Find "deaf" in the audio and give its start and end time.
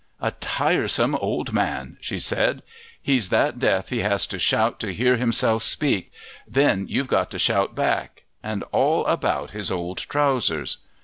3.59-3.89